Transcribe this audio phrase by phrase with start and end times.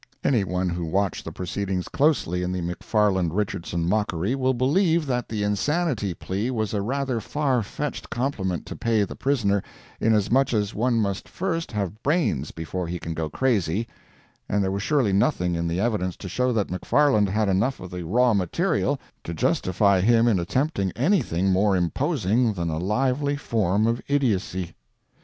[0.23, 5.43] Anyone who watched the proceedings closely in the McFarland Richardson mockery will believe that the
[5.43, 9.61] insanity plea was a rather far fetched compliment to pay the prisoner,
[9.99, 13.87] inasmuch as one must first have brains before he can go crazy,
[14.49, 17.91] and there was surely nothing in the evidence to show that McFarland had enough of
[17.91, 23.85] the raw material to justify him in attempting anything more imposing than a lively form
[23.85, 24.73] of idiocy.